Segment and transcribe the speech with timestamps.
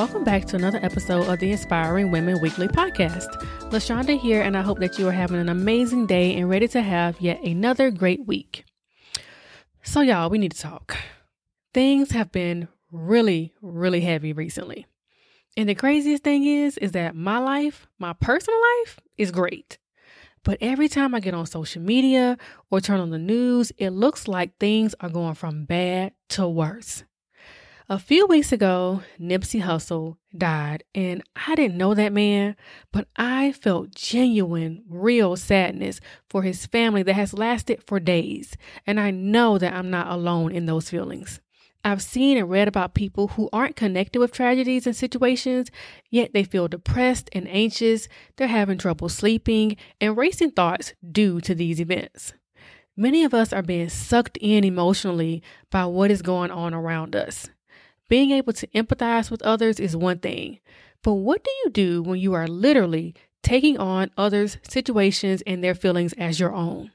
[0.00, 3.28] Welcome back to another episode of the Inspiring Women Weekly Podcast.
[3.68, 6.80] LaShawnda here, and I hope that you are having an amazing day and ready to
[6.80, 8.64] have yet another great week.
[9.82, 10.96] So, y'all, we need to talk.
[11.74, 14.86] Things have been really, really heavy recently.
[15.54, 19.76] And the craziest thing is, is that my life, my personal life, is great.
[20.44, 22.38] But every time I get on social media
[22.70, 27.04] or turn on the news, it looks like things are going from bad to worse.
[27.90, 32.54] A few weeks ago, Nipsey Hussle died, and I didn't know that man,
[32.92, 39.00] but I felt genuine, real sadness for his family that has lasted for days, and
[39.00, 41.40] I know that I'm not alone in those feelings.
[41.84, 45.68] I've seen and read about people who aren't connected with tragedies and situations,
[46.10, 51.56] yet they feel depressed and anxious, they're having trouble sleeping, and racing thoughts due to
[51.56, 52.34] these events.
[52.96, 57.48] Many of us are being sucked in emotionally by what is going on around us.
[58.10, 60.58] Being able to empathize with others is one thing,
[61.04, 65.76] but what do you do when you are literally taking on others' situations and their
[65.76, 66.90] feelings as your own?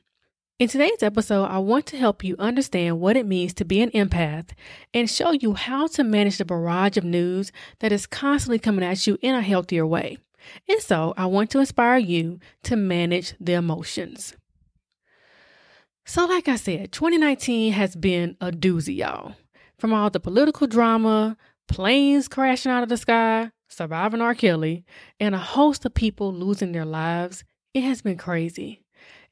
[0.59, 3.91] In today's episode, I want to help you understand what it means to be an
[3.91, 4.49] empath
[4.93, 9.07] and show you how to manage the barrage of news that is constantly coming at
[9.07, 10.17] you in a healthier way.
[10.67, 14.35] And so, I want to inspire you to manage the emotions.
[16.03, 19.35] So, like I said, 2019 has been a doozy, y'all
[19.77, 21.37] from all the political drama,
[21.67, 24.35] planes crashing out of the sky, surviving R.
[24.35, 24.85] Kelly,
[25.19, 28.81] and a host of people losing their lives, it has been crazy.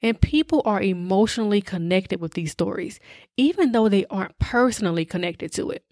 [0.02, 2.99] And people are emotionally connected with these stories,
[3.37, 5.86] even though they aren't personally connected to it.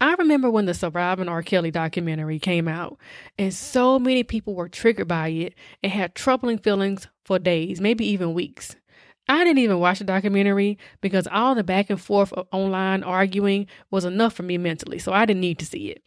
[0.00, 1.42] I remember when the Surviving R.
[1.42, 2.98] Kelly documentary came out,
[3.38, 8.06] and so many people were triggered by it and had troubling feelings for days, maybe
[8.06, 8.76] even weeks.
[9.30, 13.68] I didn't even watch the documentary because all the back and forth of online arguing
[13.88, 16.02] was enough for me mentally, so I didn't need to see it.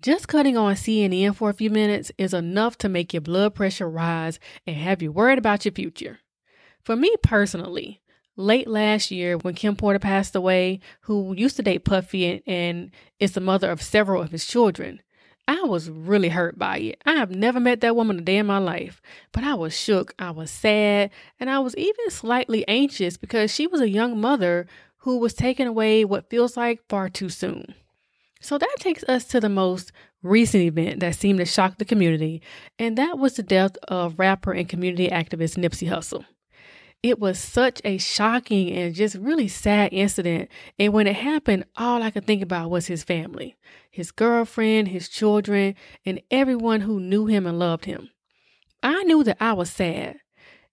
[0.00, 3.90] Just cutting on CNN for a few minutes is enough to make your blood pressure
[3.90, 4.38] rise
[4.68, 6.20] and have you worried about your future.
[6.84, 8.02] For me personally,
[8.36, 12.90] late last year when Kim Porter passed away, who used to date Puffy and, and
[13.18, 15.02] is the mother of several of his children,
[15.50, 17.02] I was really hurt by it.
[17.04, 19.02] I have never met that woman a day in my life,
[19.32, 23.66] but I was shook, I was sad, and I was even slightly anxious because she
[23.66, 24.68] was a young mother
[24.98, 27.74] who was taken away what feels like far too soon.
[28.40, 29.90] So that takes us to the most
[30.22, 32.42] recent event that seemed to shock the community,
[32.78, 36.24] and that was the death of rapper and community activist Nipsey Hussle.
[37.02, 40.50] It was such a shocking and just really sad incident.
[40.78, 43.56] And when it happened, all I could think about was his family,
[43.90, 48.10] his girlfriend, his children, and everyone who knew him and loved him.
[48.82, 50.16] I knew that I was sad,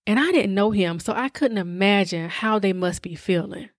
[0.06, 3.70] and I didn't know him, so I couldn't imagine how they must be feeling.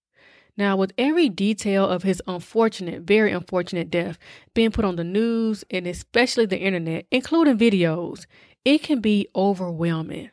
[0.57, 4.19] Now, with every detail of his unfortunate, very unfortunate death
[4.55, 8.27] being put on the news and especially the internet, including videos,
[8.65, 10.31] it can be overwhelming.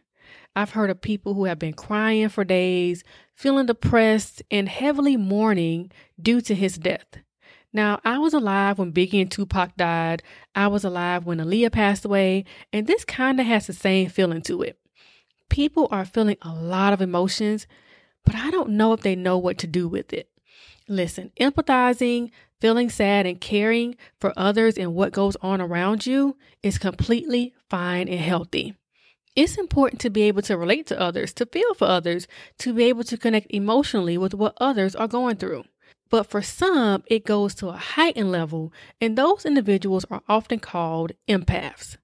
[0.55, 5.91] I've heard of people who have been crying for days, feeling depressed, and heavily mourning
[6.21, 7.17] due to his death.
[7.73, 10.23] Now, I was alive when Biggie and Tupac died.
[10.55, 14.41] I was alive when Aaliyah passed away, and this kind of has the same feeling
[14.43, 14.79] to it.
[15.49, 17.67] People are feeling a lot of emotions,
[18.23, 20.29] but I don't know if they know what to do with it.
[20.87, 26.77] Listen, empathizing, feeling sad, and caring for others and what goes on around you is
[26.77, 28.75] completely fine and healthy.
[29.35, 32.25] It's important to be able to relate to others, to feel for others,
[32.59, 35.65] to be able to connect emotionally with what others are going through.
[36.09, 41.11] But for some, it goes to a heightened level, and those individuals are often called
[41.27, 41.97] empaths.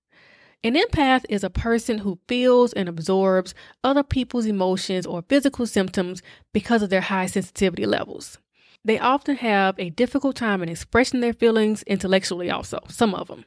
[0.64, 6.22] An empath is a person who feels and absorbs other people's emotions or physical symptoms
[6.54, 8.40] because of their high sensitivity levels.
[8.84, 13.46] They often have a difficult time in expressing their feelings intellectually, also, some of them.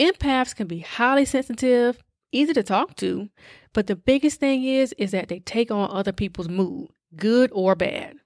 [0.00, 2.02] Empaths can be highly sensitive,
[2.32, 3.28] easy to talk to,
[3.72, 7.74] but the biggest thing is is that they take on other people's mood, good or
[7.74, 8.16] bad.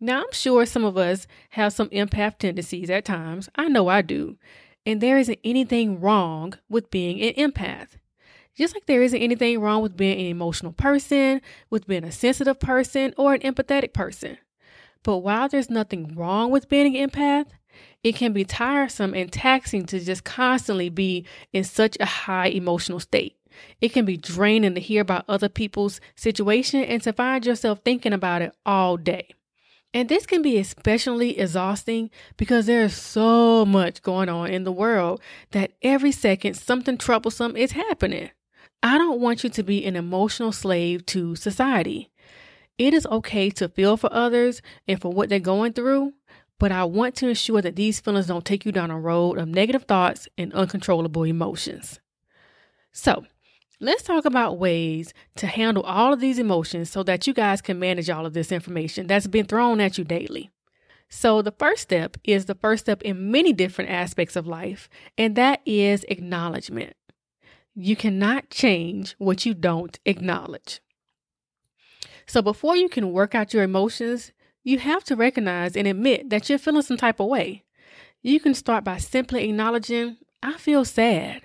[0.00, 3.48] Now, I'm sure some of us have some empath tendencies at times.
[3.54, 4.36] I know I do.
[4.84, 7.90] And there isn't anything wrong with being an empath.
[8.56, 11.40] Just like there isn't anything wrong with being an emotional person,
[11.70, 14.38] with being a sensitive person, or an empathetic person.
[15.02, 17.46] But while there's nothing wrong with being an empath,
[18.02, 23.00] It can be tiresome and taxing to just constantly be in such a high emotional
[23.00, 23.36] state.
[23.80, 28.12] It can be draining to hear about other people's situation and to find yourself thinking
[28.12, 29.34] about it all day.
[29.92, 34.72] And this can be especially exhausting because there is so much going on in the
[34.72, 35.20] world
[35.52, 38.30] that every second something troublesome is happening.
[38.82, 42.10] I don't want you to be an emotional slave to society.
[42.76, 46.12] It is okay to feel for others and for what they're going through,
[46.58, 49.48] but I want to ensure that these feelings don't take you down a road of
[49.48, 52.00] negative thoughts and uncontrollable emotions.
[52.92, 53.24] So,
[53.80, 57.78] let's talk about ways to handle all of these emotions so that you guys can
[57.78, 60.50] manage all of this information that's been thrown at you daily.
[61.08, 65.36] So, the first step is the first step in many different aspects of life, and
[65.36, 66.94] that is acknowledgement.
[67.74, 70.80] You cannot change what you don't acknowledge.
[72.26, 74.32] So before you can work out your emotions,
[74.64, 77.62] you have to recognize and admit that you're feeling some type of way.
[78.22, 81.42] You can start by simply acknowledging, I feel sad.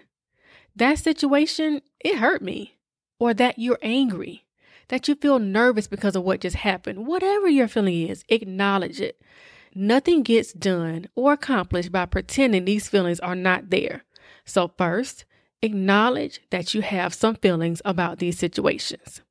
[0.76, 2.78] That situation, it hurt me.
[3.20, 4.46] Or that you're angry.
[4.88, 7.06] That you feel nervous because of what just happened.
[7.06, 9.22] Whatever your feeling is, acknowledge it.
[9.76, 14.04] Nothing gets done or accomplished by pretending these feelings are not there.
[14.46, 15.26] So, first,
[15.62, 19.22] acknowledge that you have some feelings about these situations.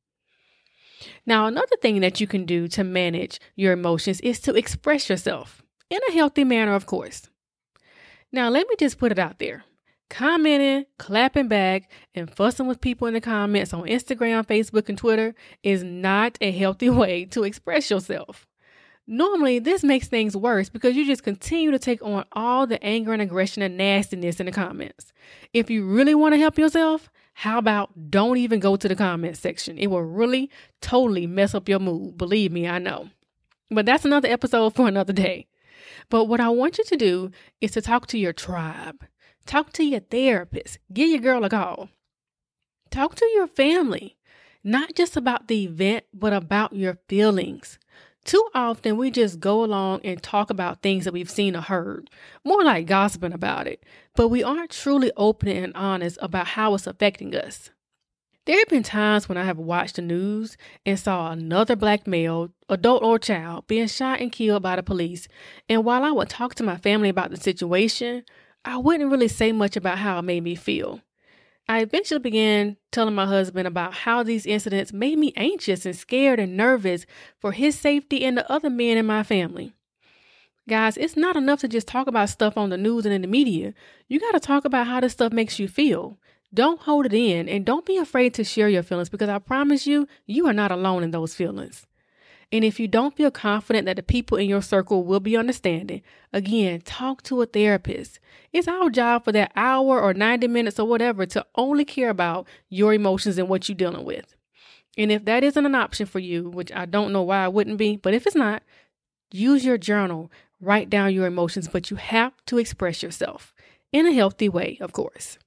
[1.26, 5.62] Now, another thing that you can do to manage your emotions is to express yourself
[5.90, 7.28] in a healthy manner, of course.
[8.32, 9.64] Now, let me just put it out there.
[10.10, 15.34] Commenting, clapping back, and fussing with people in the comments on Instagram, Facebook, and Twitter
[15.62, 18.46] is not a healthy way to express yourself.
[19.06, 23.14] Normally, this makes things worse because you just continue to take on all the anger
[23.14, 25.14] and aggression and nastiness in the comments.
[25.54, 27.08] If you really want to help yourself,
[27.42, 29.78] how about don't even go to the comment section?
[29.78, 30.50] It will really
[30.80, 32.18] totally mess up your mood.
[32.18, 33.10] Believe me, I know.
[33.70, 35.46] But that's another episode for another day.
[36.10, 37.30] But what I want you to do
[37.60, 39.04] is to talk to your tribe.
[39.46, 40.80] Talk to your therapist.
[40.92, 41.90] Give your girl a call.
[42.90, 44.16] Talk to your family,
[44.64, 47.78] not just about the event, but about your feelings.
[48.24, 52.10] Too often we just go along and talk about things that we've seen or heard,
[52.44, 53.82] more like gossiping about it,
[54.14, 57.70] but we aren't truly open and honest about how it's affecting us.
[58.44, 60.56] There have been times when I have watched the news
[60.86, 65.28] and saw another black male, adult or child, being shot and killed by the police,
[65.68, 68.24] and while I would talk to my family about the situation,
[68.64, 71.02] I wouldn't really say much about how it made me feel.
[71.68, 76.40] I eventually began telling my husband about how these incidents made me anxious and scared
[76.40, 77.04] and nervous
[77.38, 79.74] for his safety and the other men in my family.
[80.66, 83.28] Guys, it's not enough to just talk about stuff on the news and in the
[83.28, 83.74] media.
[84.06, 86.18] You got to talk about how this stuff makes you feel.
[86.54, 89.86] Don't hold it in and don't be afraid to share your feelings because I promise
[89.86, 91.86] you, you are not alone in those feelings.
[92.50, 96.00] And if you don't feel confident that the people in your circle will be understanding,
[96.32, 98.20] again, talk to a therapist.
[98.52, 102.46] It's our job for that hour or 90 minutes or whatever to only care about
[102.70, 104.34] your emotions and what you're dealing with.
[104.96, 107.76] And if that isn't an option for you, which I don't know why it wouldn't
[107.78, 108.62] be, but if it's not,
[109.30, 113.54] use your journal, write down your emotions, but you have to express yourself
[113.92, 115.38] in a healthy way, of course.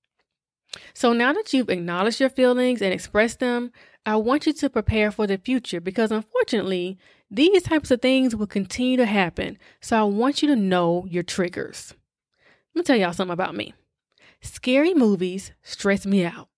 [0.94, 3.72] So now that you've acknowledged your feelings and expressed them,
[4.06, 6.98] I want you to prepare for the future because unfortunately,
[7.30, 9.58] these types of things will continue to happen.
[9.80, 11.94] So I want you to know your triggers.
[12.74, 13.74] Let me tell y'all something about me.
[14.42, 16.50] Scary movies stress me out.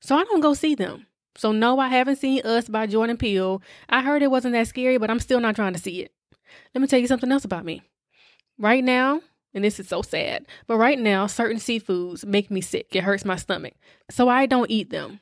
[0.00, 1.06] So I don't go see them.
[1.36, 3.60] So no, I haven't seen Us by Jordan Peele.
[3.88, 6.12] I heard it wasn't that scary, but I'm still not trying to see it.
[6.74, 7.82] Let me tell you something else about me.
[8.56, 9.20] Right now,
[9.52, 12.94] and this is so sad, but right now, certain seafoods make me sick.
[12.94, 13.74] It hurts my stomach.
[14.10, 15.20] So I don't eat them.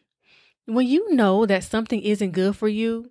[0.66, 3.11] When you know that something isn't good for you,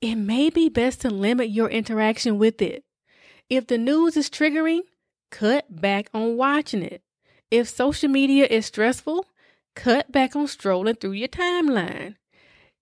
[0.00, 2.84] it may be best to limit your interaction with it.
[3.48, 4.80] If the news is triggering,
[5.30, 7.02] cut back on watching it.
[7.50, 9.26] If social media is stressful,
[9.74, 12.16] cut back on strolling through your timeline.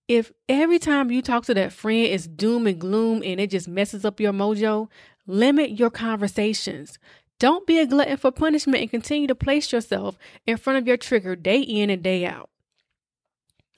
[0.07, 3.67] If every time you talk to that friend is doom and gloom and it just
[3.67, 4.89] messes up your mojo,
[5.27, 6.97] limit your conversations.
[7.39, 10.97] Don't be a glutton for punishment and continue to place yourself in front of your
[10.97, 12.49] trigger day in and day out.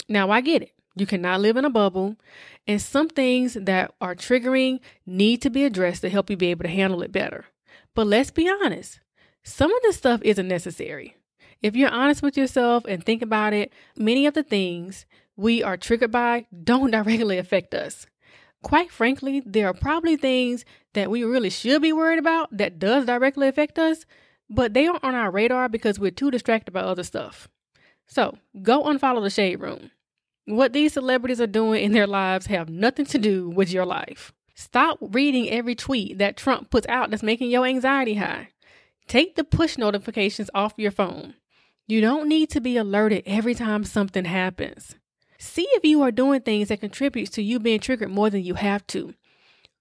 [0.09, 0.71] Now, I get it.
[0.95, 2.17] You cannot live in a bubble,
[2.67, 6.63] and some things that are triggering need to be addressed to help you be able
[6.63, 7.45] to handle it better.
[7.95, 8.99] But let's be honest,
[9.43, 11.15] some of this stuff isn't necessary.
[11.61, 15.77] If you're honest with yourself and think about it, many of the things we are
[15.77, 18.07] triggered by don't directly affect us.
[18.61, 23.05] Quite frankly, there are probably things that we really should be worried about that does
[23.05, 24.05] directly affect us,
[24.49, 27.47] but they aren't on our radar because we're too distracted by other stuff.
[28.07, 29.91] So, go unfollow the shade room.
[30.49, 34.33] What these celebrities are doing in their lives have nothing to do with your life.
[34.55, 38.49] Stop reading every tweet that Trump puts out that's making your anxiety high.
[39.07, 41.35] Take the push notifications off your phone.
[41.85, 44.95] You don't need to be alerted every time something happens.
[45.37, 48.55] See if you are doing things that contributes to you being triggered more than you
[48.55, 49.13] have to.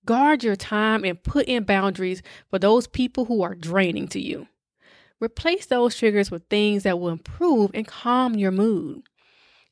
[0.05, 4.49] Guard your time and put in boundaries for those people who are draining to you.
[5.19, 9.08] Replace those triggers with things that will improve and calm your mood.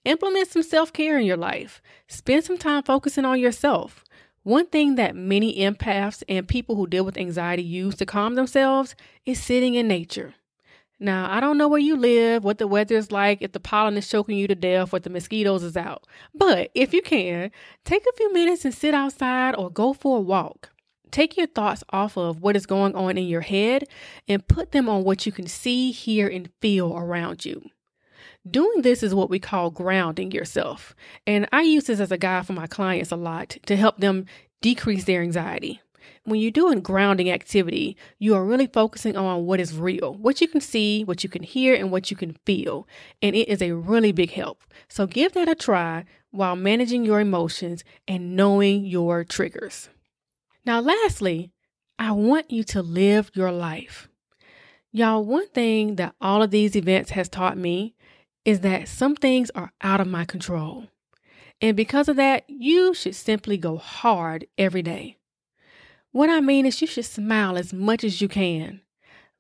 [0.07, 1.83] Implement some self care in your life.
[2.07, 4.05] Spend some time focusing on yourself.
[4.45, 8.95] One thing that many empaths and people who deal with anxiety use to calm themselves
[9.25, 10.35] is sitting in nature.
[11.01, 13.97] Now, I don't know where you live, what the weather is like, if the pollen
[13.97, 16.07] is choking you to death, or the mosquitoes is out.
[16.33, 17.51] But if you can,
[17.85, 20.71] take a few minutes and sit outside or go for a walk.
[21.11, 23.89] Take your thoughts off of what is going on in your head
[24.29, 27.71] and put them on what you can see, hear, and feel around you.
[28.49, 30.95] Doing this is what we call grounding yourself.
[31.27, 34.27] And I use this as a guide for my clients a lot to help them
[34.61, 35.81] decrease their anxiety
[36.27, 40.49] when you're doing grounding activity, you are really focusing on what is real, what you
[40.49, 42.87] can see, what you can hear, and what you can feel.
[43.23, 44.63] And it is a really big help.
[44.89, 49.89] So give that a try while managing your emotions and knowing your triggers.
[50.65, 51.53] Now, lastly,
[51.99, 54.09] I want you to live your life.
[54.91, 57.95] Y'all, one thing that all of these events has taught me
[58.47, 60.87] is that some things are out of my control.
[61.61, 65.17] And because of that, you should simply go hard every day.
[66.13, 68.83] What I mean is, you should smile as much as you can.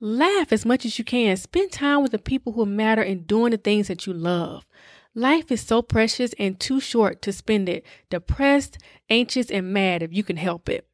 [0.01, 1.37] Laugh as much as you can.
[1.37, 4.67] Spend time with the people who matter and doing the things that you love.
[5.15, 8.77] Life is so precious and too short to spend it depressed,
[9.09, 10.87] anxious, and mad if you can help it.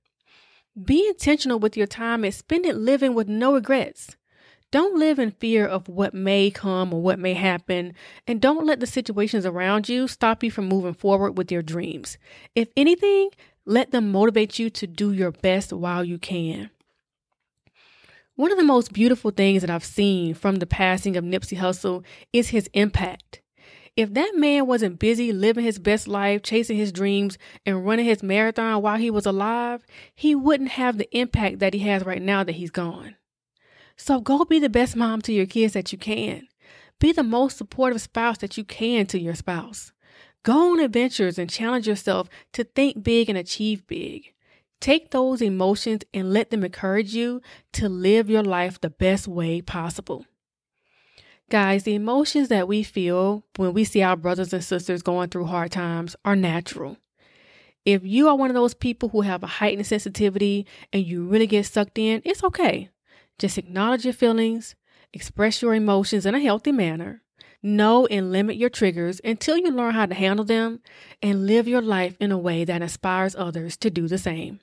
[0.81, 4.17] Be intentional with your time and spend it living with no regrets.
[4.73, 7.93] Don't live in fear of what may come or what may happen,
[8.27, 12.17] and don't let the situations around you stop you from moving forward with your dreams.
[12.55, 13.29] If anything,
[13.67, 16.71] let them motivate you to do your best while you can.
[18.35, 22.03] One of the most beautiful things that I've seen from the passing of Nipsey Hussle
[22.33, 23.43] is his impact.
[23.95, 27.37] If that man wasn't busy living his best life, chasing his dreams,
[27.67, 31.81] and running his marathon while he was alive, he wouldn't have the impact that he
[31.81, 33.17] has right now that he's gone.
[34.03, 36.49] So go be the best mom to your kids that you can.
[36.99, 39.93] Be the most supportive spouse that you can to your spouse.
[40.43, 44.35] Go on adventures and challenge yourself to think big and achieve big.
[44.81, 47.43] Take those emotions and let them encourage you
[47.75, 50.27] to live your life the best way possible.
[51.49, 55.45] Guys, the emotions that we feel when we see our brothers and sisters going through
[55.45, 56.97] hard times are natural.
[57.85, 61.47] If you are one of those people who have a heightened sensitivity and you really
[61.47, 62.89] get sucked in, it's okay.
[63.39, 64.75] Just acknowledge your feelings,
[65.13, 67.23] express your emotions in a healthy manner,
[67.65, 70.81] Know and limit your triggers until you learn how to handle them
[71.23, 74.59] and live your life in a way that inspires others to do the same.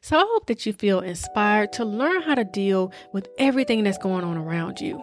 [0.00, 3.98] So I hope that you feel inspired to learn how to deal with everything that's
[3.98, 5.02] going on around you,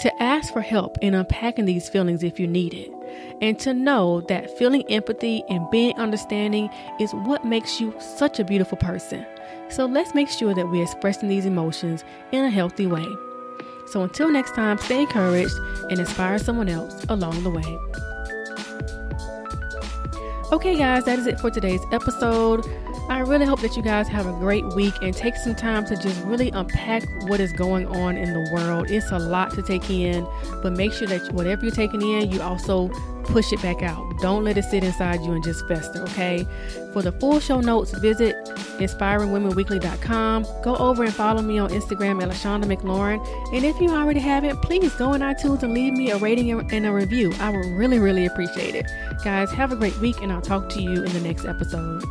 [0.00, 2.90] to ask for help in unpacking these feelings if you need it,
[3.40, 6.68] and to know that feeling empathy and being understanding
[7.00, 9.24] is what makes you such a beautiful person.
[9.70, 13.06] So let's make sure that we're expressing these emotions in a healthy way.
[13.86, 15.54] So until next time, stay encouraged
[15.90, 17.78] and inspire someone else along the way.
[20.50, 22.64] Okay, guys, that is it for today's episode.
[23.08, 25.96] I really hope that you guys have a great week and take some time to
[25.96, 28.90] just really unpack what is going on in the world.
[28.90, 30.26] It's a lot to take in,
[30.62, 32.88] but make sure that whatever you're taking in, you also
[33.24, 34.04] push it back out.
[34.20, 36.46] Don't let it sit inside you and just fester, okay?
[36.92, 38.36] For the full show notes, visit
[38.78, 40.46] inspiringwomenweekly.com.
[40.62, 43.24] Go over and follow me on Instagram at LaShawnda McLaurin.
[43.54, 46.86] And if you already haven't, please go on iTunes and leave me a rating and
[46.86, 47.32] a review.
[47.40, 48.86] I would really, really appreciate it.
[49.24, 52.04] Guys, have a great week, and I'll talk to you in the next episode.